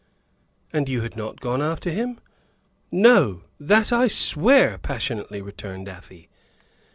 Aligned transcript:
"And 0.73 0.89
you 0.89 1.01
had 1.01 1.15
not 1.15 1.39
gone 1.41 1.61
after 1.61 1.91
him?" 1.91 2.19
"No; 2.91 3.43
that 3.59 3.93
I 3.93 4.07
swear," 4.07 4.79
passionately 4.79 5.43
returned 5.43 5.87
Afy. 5.87 6.27